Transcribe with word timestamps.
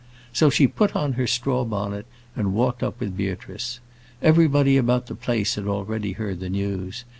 So 0.33 0.49
she 0.49 0.65
put 0.65 0.95
on 0.95 1.13
her 1.13 1.27
straw 1.27 1.63
bonnet 1.63 2.07
and 2.35 2.55
walked 2.55 2.81
up 2.81 2.99
with 2.99 3.15
Beatrice. 3.15 3.79
Everybody 4.19 4.75
about 4.75 5.05
the 5.05 5.13
place 5.13 5.53
had 5.53 5.67
already 5.67 6.13
heard 6.13 6.39
the 6.39 6.49
news. 6.49 7.05